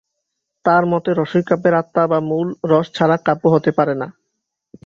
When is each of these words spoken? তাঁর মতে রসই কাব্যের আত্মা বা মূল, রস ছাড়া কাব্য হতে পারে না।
তাঁর 0.65 0.83
মতে 0.85 1.09
রসই 1.13 1.43
কাব্যের 1.49 1.73
আত্মা 1.73 2.03
বা 2.07 2.19
মূল, 2.29 2.47
রস 2.71 2.87
ছাড়া 2.93 3.17
কাব্য 3.25 3.43
হতে 3.53 3.71
পারে 3.77 3.93
না। 4.01 4.07